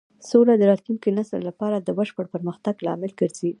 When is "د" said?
0.57-0.63, 1.79-1.89